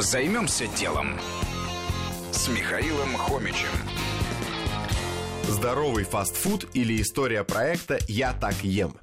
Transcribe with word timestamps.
Займемся 0.00 0.66
делом 0.78 1.20
с 2.32 2.48
Михаилом 2.48 3.14
Хомичем. 3.18 3.68
Здоровый 5.46 6.04
фастфуд 6.04 6.66
или 6.72 7.02
история 7.02 7.44
проекта 7.44 7.98
«Я 8.08 8.32
так 8.32 8.54
ем». 8.64 8.96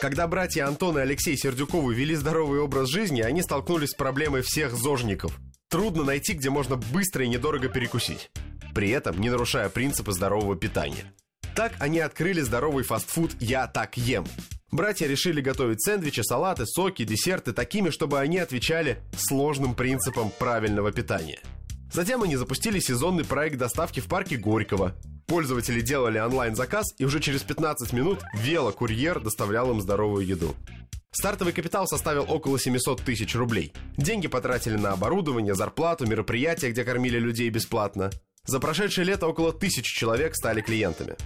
Когда 0.00 0.26
братья 0.26 0.66
Антон 0.66 0.98
и 0.98 1.02
Алексей 1.02 1.36
Сердюковы 1.36 1.94
вели 1.94 2.16
здоровый 2.16 2.58
образ 2.58 2.88
жизни, 2.88 3.20
они 3.20 3.40
столкнулись 3.40 3.90
с 3.90 3.94
проблемой 3.94 4.42
всех 4.42 4.74
зожников. 4.74 5.38
Трудно 5.68 6.02
найти, 6.02 6.32
где 6.32 6.50
можно 6.50 6.74
быстро 6.74 7.24
и 7.24 7.28
недорого 7.28 7.68
перекусить. 7.68 8.32
При 8.74 8.90
этом 8.90 9.20
не 9.20 9.30
нарушая 9.30 9.68
принципы 9.68 10.10
здорового 10.10 10.56
питания. 10.56 11.14
Так 11.54 11.74
они 11.78 12.00
открыли 12.00 12.40
здоровый 12.40 12.82
фастфуд 12.82 13.36
«Я 13.38 13.68
так 13.68 13.96
ем». 13.96 14.26
Братья 14.70 15.06
решили 15.08 15.40
готовить 15.40 15.82
сэндвичи, 15.82 16.20
салаты, 16.20 16.64
соки, 16.64 17.04
десерты 17.04 17.52
такими, 17.52 17.90
чтобы 17.90 18.20
они 18.20 18.38
отвечали 18.38 18.98
сложным 19.16 19.74
принципам 19.74 20.30
правильного 20.38 20.92
питания. 20.92 21.40
Затем 21.92 22.22
они 22.22 22.36
запустили 22.36 22.78
сезонный 22.78 23.24
проект 23.24 23.58
доставки 23.58 23.98
в 23.98 24.06
парке 24.06 24.36
Горького. 24.36 24.94
Пользователи 25.26 25.80
делали 25.80 26.18
онлайн-заказ, 26.18 26.86
и 26.98 27.04
уже 27.04 27.18
через 27.18 27.42
15 27.42 27.92
минут 27.92 28.20
велокурьер 28.34 29.18
доставлял 29.20 29.70
им 29.72 29.80
здоровую 29.80 30.24
еду. 30.24 30.54
Стартовый 31.10 31.52
капитал 31.52 31.88
составил 31.88 32.26
около 32.28 32.56
700 32.56 33.02
тысяч 33.02 33.34
рублей. 33.34 33.72
Деньги 33.96 34.28
потратили 34.28 34.76
на 34.76 34.92
оборудование, 34.92 35.56
зарплату, 35.56 36.06
мероприятия, 36.06 36.70
где 36.70 36.84
кормили 36.84 37.18
людей 37.18 37.50
бесплатно. 37.50 38.10
За 38.46 38.60
прошедшее 38.60 39.04
лето 39.04 39.26
около 39.26 39.52
тысячи 39.52 39.92
человек 39.92 40.36
стали 40.36 40.60
клиентами. 40.60 41.16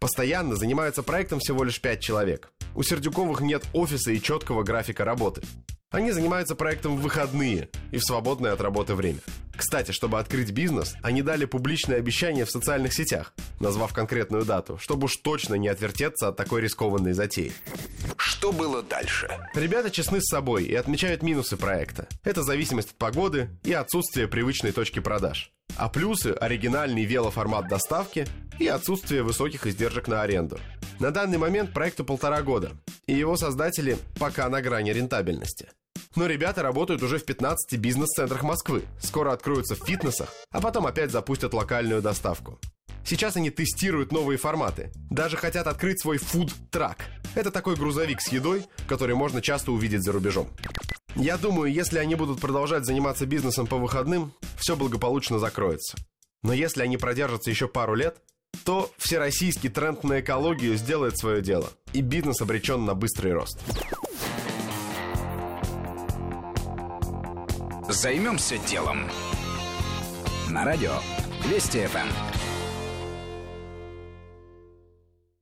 Постоянно 0.00 0.56
занимаются 0.56 1.02
проектом 1.02 1.40
всего 1.40 1.64
лишь 1.64 1.80
5 1.80 2.00
человек. 2.00 2.50
У 2.74 2.82
Сердюковых 2.82 3.40
нет 3.40 3.64
офиса 3.72 4.10
и 4.10 4.20
четкого 4.20 4.64
графика 4.64 5.04
работы. 5.04 5.42
Они 5.90 6.10
занимаются 6.10 6.56
проектом 6.56 6.96
в 6.96 7.02
выходные 7.02 7.68
и 7.92 7.98
в 7.98 8.04
свободное 8.04 8.52
от 8.52 8.60
работы 8.60 8.96
время. 8.96 9.20
Кстати, 9.56 9.92
чтобы 9.92 10.18
открыть 10.18 10.50
бизнес, 10.50 10.96
они 11.00 11.22
дали 11.22 11.44
публичное 11.44 11.98
обещание 11.98 12.44
в 12.44 12.50
социальных 12.50 12.92
сетях, 12.92 13.32
назвав 13.60 13.92
конкретную 13.92 14.44
дату, 14.44 14.76
чтобы 14.78 15.04
уж 15.04 15.16
точно 15.18 15.54
не 15.54 15.68
отвертеться 15.68 16.26
от 16.26 16.36
такой 16.36 16.62
рискованной 16.62 17.12
затеи. 17.12 17.52
Что 18.16 18.50
было 18.50 18.82
дальше? 18.82 19.28
Ребята 19.54 19.92
честны 19.92 20.20
с 20.20 20.28
собой 20.28 20.64
и 20.64 20.74
отмечают 20.74 21.22
минусы 21.22 21.56
проекта. 21.56 22.08
Это 22.24 22.42
зависимость 22.42 22.90
от 22.90 22.96
погоды 22.96 23.50
и 23.62 23.72
отсутствие 23.72 24.26
привычной 24.26 24.72
точки 24.72 24.98
продаж. 24.98 25.52
А 25.76 25.88
плюсы– 25.88 26.32
оригинальный 26.40 27.04
велоформат 27.04 27.68
доставки 27.68 28.26
и 28.58 28.66
отсутствие 28.66 29.22
высоких 29.22 29.68
издержек 29.68 30.08
на 30.08 30.22
аренду. 30.22 30.58
На 31.00 31.10
данный 31.10 31.38
момент 31.38 31.72
проекту 31.72 32.04
полтора 32.04 32.42
года, 32.42 32.72
и 33.06 33.14
его 33.14 33.36
создатели 33.36 33.98
пока 34.18 34.48
на 34.48 34.62
грани 34.62 34.90
рентабельности. 34.90 35.68
Но 36.14 36.26
ребята 36.26 36.62
работают 36.62 37.02
уже 37.02 37.18
в 37.18 37.24
15 37.24 37.78
бизнес-центрах 37.78 38.42
Москвы, 38.42 38.84
скоро 39.00 39.32
откроются 39.32 39.74
в 39.74 39.84
фитнесах, 39.84 40.32
а 40.50 40.60
потом 40.60 40.86
опять 40.86 41.10
запустят 41.10 41.52
локальную 41.52 42.00
доставку. 42.00 42.60
Сейчас 43.04 43.36
они 43.36 43.50
тестируют 43.50 44.12
новые 44.12 44.38
форматы. 44.38 44.90
Даже 45.10 45.36
хотят 45.36 45.66
открыть 45.66 46.00
свой 46.00 46.18
фуд-трак. 46.18 46.98
Это 47.34 47.50
такой 47.50 47.76
грузовик 47.76 48.20
с 48.20 48.28
едой, 48.28 48.64
который 48.86 49.14
можно 49.14 49.42
часто 49.42 49.72
увидеть 49.72 50.02
за 50.02 50.12
рубежом. 50.12 50.48
Я 51.16 51.36
думаю, 51.36 51.72
если 51.72 51.98
они 51.98 52.14
будут 52.14 52.40
продолжать 52.40 52.86
заниматься 52.86 53.26
бизнесом 53.26 53.66
по 53.66 53.76
выходным, 53.76 54.32
все 54.56 54.74
благополучно 54.74 55.38
закроется. 55.38 55.98
Но 56.42 56.52
если 56.52 56.82
они 56.82 56.96
продержатся 56.96 57.50
еще 57.50 57.68
пару 57.68 57.94
лет, 57.94 58.18
то 58.64 58.90
всероссийский 58.98 59.68
тренд 59.68 60.04
на 60.04 60.20
экологию 60.20 60.76
сделает 60.76 61.18
свое 61.18 61.42
дело, 61.42 61.70
и 61.92 62.00
бизнес 62.00 62.40
обречен 62.40 62.84
на 62.84 62.94
быстрый 62.94 63.32
рост. 63.32 63.60
Займемся 67.88 68.58
делом. 68.66 69.08
На 70.48 70.64
радио 70.64 70.92
Вести 71.48 71.86
ФМ. 71.86 72.43